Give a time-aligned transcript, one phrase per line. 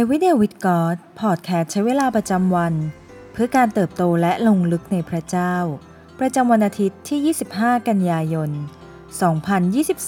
[0.00, 2.74] Everyday with God พอดแคสต์ใช้เวลาประจำวัน
[3.32, 5.54] เพื่อการเติบโตและลงลึกในพระเจ้า
[6.20, 8.50] ประจำวันอาทิตย์ที่ 25 กันยายน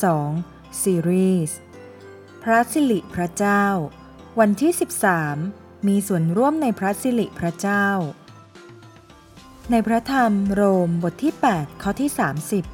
[0.03, 1.57] 2022 ซีรีส์
[2.43, 3.65] พระสิริพระเจ้า
[4.41, 4.73] วันที่
[5.31, 7.87] 13 มีส่วนร่วมในพระสิริพระเจ้า
[9.71, 12.11] ในพระธรรมโรมบทที่ 8 ข้อที่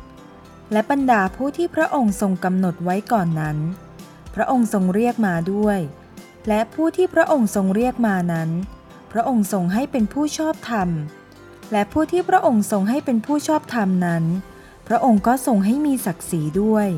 [0.04, 3.58] 30 และบรรดาผู้ที่พระองค์ทรงกำหนดไว้ก่อนนั้น
[4.34, 5.80] พระองค์ทรงเรียกมาด้วย
[6.48, 8.50] และผู้ที่พระองค์ทรงเรียกมานั้น
[9.12, 10.88] พระองค์ทรงให้เป็นผู้ชอบธรรม
[11.72, 14.24] และผู้ที่พระองค์ทรงให้เป็นผู้ชอบธรรมนั้น
[14.88, 16.88] พระองค์ก็ทรงให้มีศักดิ์ศรีด้วย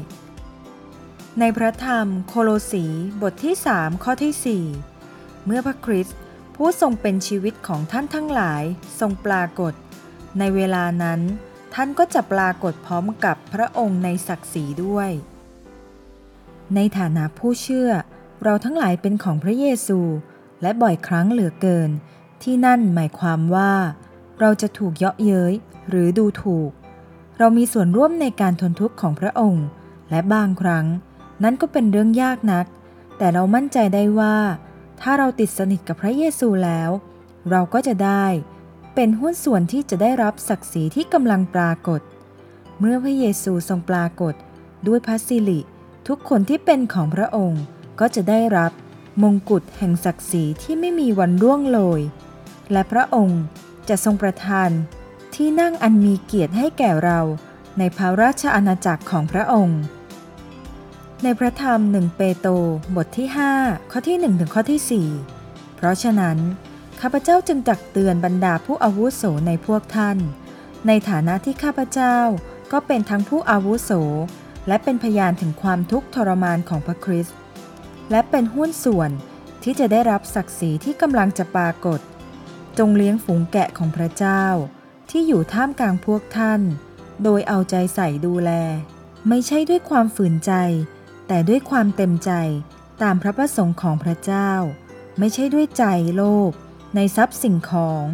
[1.38, 2.84] ในพระธรรมโคโลสี
[3.22, 4.62] บทที่3ข้อที่
[5.02, 6.16] 4 เมื่อพระคริสต์
[6.56, 8.62] ผู้ทรงเป็นชีวิตของท่านทั้งหลาย
[9.00, 9.72] ทรงปรากฏ
[10.38, 11.20] ในเวลานั้น
[11.74, 15.10] ท่านก็จะปรากฏพร้อมกับพระองค์ในศักดิ์ศรีด้วย
[16.74, 17.90] ในฐานะผู้เชื่อ
[18.44, 20.00] เราทั้งหลายเป็นของพระเยซู
[20.62, 21.90] และบ่อยครั้งเหลือเกิน
[22.42, 23.72] ที่นั่นหมายความว่า
[24.40, 25.52] เราจะถูกเยาะเย้ย
[25.88, 26.70] หรือดูถูก
[27.38, 29.66] เรามีส่วนร่วมในการทนทุกข์ของพระองค์
[30.10, 30.86] และบางครั้ง
[31.42, 32.66] นั้นก็เป็นเรื่องยากนัก
[33.18, 34.36] แต่เรามั่นใจได้ว่า
[35.00, 36.90] ถ้าเราติดสนิทกับพระเยซูแล้ว
[37.50, 38.26] เราก็จะได้
[38.94, 42.00] เป็นหุ้นส่วนที่จะได้รับศักดิ์ศรีที่กำลังปรากฏ
[42.78, 44.34] เมื่อพระเยซูทรงปรากฏ
[44.86, 45.60] ด้วยพระสิริ
[46.08, 47.62] ทุกคนที่เป็นของพระองค์
[48.00, 48.72] ก็จะได้รับ
[49.22, 52.00] มงกุฎแห่งศักดิ์ศรีที่ไม่มีวันร่วงโรย
[52.72, 53.42] และพระองค์
[53.88, 54.70] จะทรงประทาน
[55.34, 57.20] ที่นั่งอันมีเกียรติให้แก่เรา
[57.78, 59.80] ในพระราชอาณาจักรของพระองค์
[61.22, 62.50] ในพระธรรมหนึ่งเปโตร
[62.96, 66.38] บทที่ 5 ข้อที่ 1 ถึงข้อที่ 4 เพราะฉะนั้น
[67.00, 70.18] ข้าพเจ้าจึงตักเตือนบรรดาผู้อาวุโสในพวกท่าน
[70.86, 72.18] ในฐานะที่ข้าพเจ้า
[72.72, 73.90] ก็เป็นทั้งผู้อาวุโส
[74.68, 77.36] และเป็นพยานถึงความทุกข์ทรมานของพระคริสต์
[78.10, 79.10] และเป็นหุ้นส่วน
[79.62, 82.00] ที่จะได้รับศักดิ์ศรีที่กำลังจะปรากฏ
[82.78, 84.44] จงเลี้ยงฝูงแกะของพระเจ้า
[85.10, 86.60] ที่อยู่ท่ามกลางพวกท่าน
[87.22, 88.50] โดยเอาใจใส่ดูแล
[89.28, 90.52] ไม่ใช่ด้วยความฝืนใจ
[91.28, 92.30] แต่ด้วยความเต็มใจ
[93.02, 94.50] ตามพระประสงค์ของพระเจ้า
[95.18, 95.84] ไม่ใช่ด้วยใจ
[96.16, 96.52] โลภ
[96.94, 98.04] ในทรัพย์สิ่งของ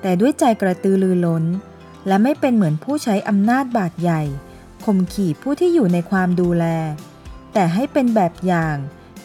[0.00, 1.44] แต่ด้วยใจกระตือรือร้น
[2.06, 4.22] และไม่เป็นเหมือนผู้ใช้อำนาจบาดใหญ่
[4.84, 6.64] ข่มขี่ผู้ที่อยู่ในความดูแล
[7.52, 8.76] แต่ให้เป็นแบบอย่าง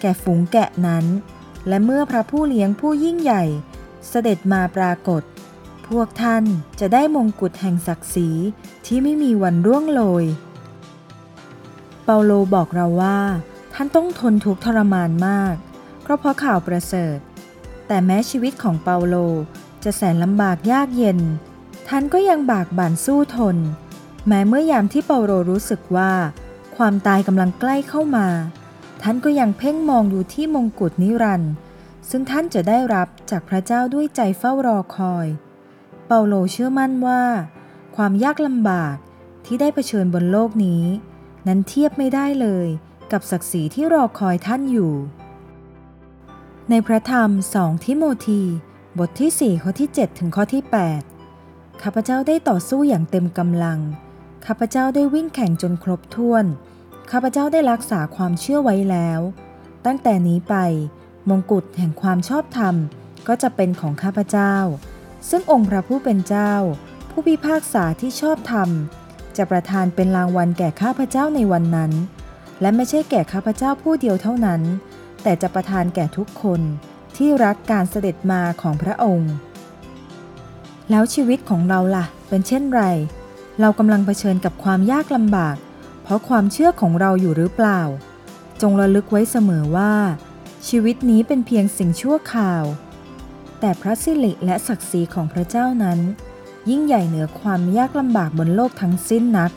[0.02, 1.06] แก่ฝูงแกะนั้น
[1.68, 3.44] และเมื่อพระผู้เลี้ยงผู้ยิ่งใหญ่
[4.08, 5.24] เสด็จมาปรากฏ
[5.88, 6.44] พวกท่าน
[6.80, 8.30] จะได้มงกุฎแห่งศักดิ์ศรี
[8.86, 10.26] ที่ไม่มีวันร่วงโรย
[12.04, 13.20] เปาโลบอกเราว่า
[13.74, 15.56] ท่านต้องทนทุกข์ทรมานมาก
[16.08, 17.18] ก็เพราะข่าวประเสริฐ
[17.88, 19.16] แต่แม้ชีวิตของเปาโล
[19.84, 21.20] จะแสนลำบากยากเย็น
[21.88, 23.58] ท่านก็ยังบากบั่นสู้ทน
[24.28, 26.12] แม้เมื่อยามที่เปาโลรู้สึกว่า
[26.78, 28.28] ความตายกำลังใกล้เข้ามา
[29.04, 31.54] ท่านก็ยังเพ่งมองอยู่ที่มงกุฎนิรันด์
[32.10, 35.28] ซึ่งท่านจะได้รับจากพระเจ้าด้วยใจเฝ้ารอคอย
[36.06, 37.24] เปาโลเชื่อมั่นว่า
[37.96, 38.96] ความยากลำบาก
[39.46, 40.84] ที่ได้เผชิญบนโลกนี้
[41.48, 42.68] นั้นเทียบไม่ได้เลย
[43.12, 44.94] กับศักดิ์ศรีที่รอคอยท่านอยู่
[46.70, 48.42] ในพระธรรมสองทิโมธี
[49.00, 50.64] บทที่ 4 ข้อที่ 7 ถึงข้อที่
[51.22, 53.80] 8 ข้าพเจ้าได้ต่อสู้อย่างเต็มกำลัง
[54.46, 56.46] ข้าพเจ้าได้วิ่งแข่งจนครบถ้วน
[57.12, 59.20] ข้าพเจ้าได้รักษาความเชื่อไว้แล้ว
[59.86, 60.56] ตั้งแต่นี้ไป
[61.30, 62.76] มงกุฎแห่งความชอบธรรม
[63.28, 64.56] ก็จะเป็นของข้าพเจ้า
[65.30, 66.54] ซึ่งองค์พระผู้เป็นเจ้า
[67.10, 68.70] ผู้พิพากษาที่ชอบธรรม
[69.38, 71.92] จะประทานเป็นรางวัลแก่ข้าพเจ้าในวันนั้น
[72.62, 74.62] และไม่ใช่แก่ข้าพเจ้าผู้เดียวเท่านั้น
[75.24, 76.62] แต่จะประทานแก่ทุกคน
[77.18, 79.32] ที่รักการเสด็จมาของพระองค์
[80.90, 82.84] แล้วชีวิตของเราล่ะ เป็นเช่นไร
[83.60, 85.56] เรากำลังเผชิญกับความยากลำบาก
[86.08, 87.82] เพราะความเชื่อของเราอยู่หรือเปล่า
[88.62, 89.94] จงระลึกไว้เสมอว่า
[90.68, 92.64] ชีวิตนี้เป็นเพียงสิ่งชั่วคราว
[93.60, 96.00] แต่พระสิริและศักดิ์ศรีของพระเจ้านั้น
[96.70, 99.52] ยิ่งใหญ่เหนือความยากลำบากบนโลกทั้งสิ้นนัก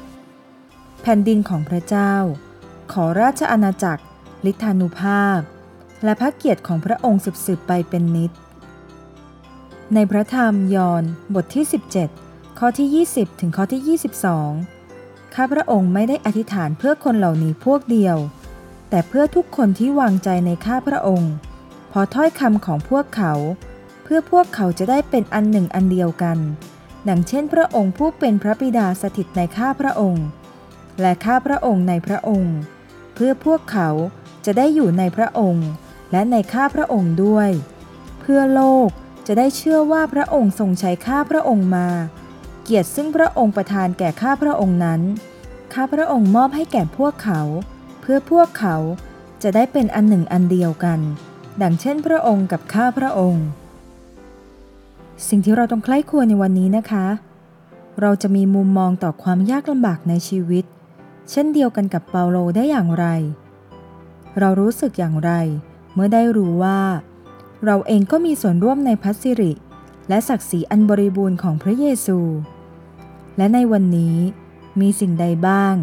[1.03, 2.15] แผ่นดินของพระเจ้า
[2.93, 4.03] ขอราชอาณาจักร
[4.51, 5.41] ฤทธานุภาพ
[6.05, 8.33] และพระเกียรติของพระองค์สืบๆไปเป็นนิด
[9.95, 11.05] ในพระธรรมยอห์น
[11.35, 11.65] บทที่
[12.13, 14.80] 17 ข้อที่ 20 ถึงข้อที่ 22
[15.35, 18.17] ข้าพระองค์ไม่ได้อธิษฐานเพื่อคนเหล่านี้พวกเดียว
[18.91, 21.33] แต่เพื่อทุกคนที่วางใจในข้าพระองค์
[21.93, 23.33] พอถ้อยคำของพวกเขา
[24.03, 26.39] เพื่อพวกเขาจะได้เป็นอันหนึ่งอันเดียวกัน
[27.09, 30.27] ดังเช่นพระองค์ผู้เป็นพระบิดาสถิตในข้าพระองค์
[31.01, 32.57] และข้าพระองค์ในพระองค์
[33.15, 33.89] เพื่อพวกเขา
[34.45, 35.69] จะได้อยู่ในพระองค์
[36.13, 37.51] และในข้าพระองค์ด้วย
[38.21, 38.89] เพื่อโลก
[39.27, 41.89] จะได้เชื่อว่าพระองค์ทรงใช้ข้าพระองค์มา
[42.71, 45.01] กียรติซึ่งพระองค์ประทานแก่ข้าพระองค์นั้น
[45.75, 47.41] ข้าพระองค์มอบให้แก่พวกเขา
[48.01, 48.77] เพื่อพวกเขา
[49.43, 51.01] จะได้เป็นอันหนึ่งอันเดียวกัน
[51.63, 53.47] ดังเช่นพระองค์กับข้าพระองค์
[55.29, 57.07] สิ่งที่เราต้องใคร่ควญในวันนี้นะคะ
[58.01, 60.65] เราจะมีมุมมองต่อความยากลำบากในชีวิต
[61.31, 63.07] เช่นเดียวกันกับเปาโลได้อย่างไร
[64.39, 65.33] เรารู้สึกอย่างไร
[65.95, 66.81] เมื่อได้รู้ว่า
[67.65, 69.53] เราเองก็มีส่วนร่วมในพัสสิริ
[70.09, 72.19] และศักดิ์ศรีอันบริบูรณ์ของพระเยซู
[73.41, 74.17] และในวันนี้
[74.81, 75.75] มีสิ่งใดบ้าง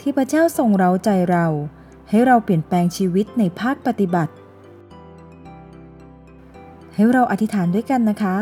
[0.00, 1.46] ที่พระเจ้าทรงเร้าใจเรา
[2.10, 4.32] ให้เราเปลี่ยนแปลงชีวิตในภาคปฏิบัติ
[6.94, 8.36] ให้เราอธิษฐานด้วยกันนะคะ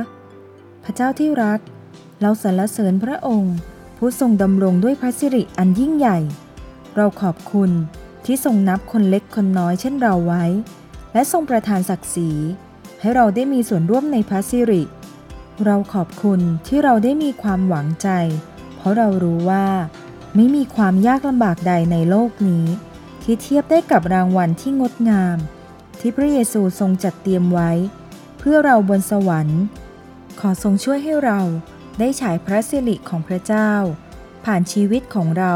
[0.84, 1.60] พระเจ้าที่รัก
[2.20, 3.56] เราสรรเสริญพระองค์
[3.98, 6.18] ผู้ทรงดำรงด้วยพระสิริอันยิ่งใหญ่
[6.96, 7.70] เราขอบคุณ
[8.24, 10.44] ที่ทรงนับคนเล็กคนน้อยเช่นเราไว้
[11.12, 12.30] และทรงประทานศักดิ์ศรี
[13.00, 14.82] ให้เราได้มีส่วนร่วมในพระสิริ
[15.64, 18.08] เราขอบคุณที่เราได้มีความหวังใจ
[18.82, 19.66] เพราะเรารู้ว่า
[20.34, 22.66] ไม่มีความยากลำบากใดในโลกนี้
[23.22, 25.38] ที่เทียบได้กับรางวัลที่งดงาม
[25.98, 27.70] ที่พระเยซูทรงจัดเตรียมไว้
[28.38, 29.62] เพื่อเราบนสวรรค์
[30.40, 31.40] ขอทรงช่วยให้เรา
[31.98, 33.70] ได้ฉายพระสิริของพระเจ้า
[34.44, 35.54] ผ่านชีวิตของเรา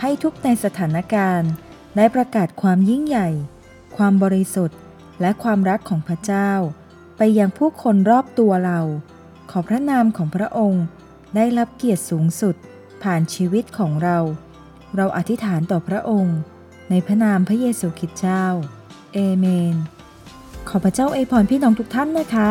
[0.00, 1.50] ให้ทุกในสถานการณ์
[1.96, 3.28] ได้ประกาศความยิ่งใหญ่
[3.96, 4.78] ความบริสุทธิ์
[5.20, 6.50] และความรักของพระเจ้า
[7.16, 8.80] ไปยังผู้คนรอบตัวเรา
[9.50, 10.84] ขอพระนามของพระองค์
[11.36, 12.56] ได้รับเกียรติสูงสุด
[13.02, 14.18] ผ่านชีวิตของเรา
[14.96, 16.38] เราอธิษฐานต่อพระองค์
[16.90, 18.44] ในพระนามพระเยซูคริสต์เจ้า
[19.14, 19.74] เอเมน
[20.68, 22.50] ขอพระเจ้าอวยพรพี่น้องทุกท่านนะคะ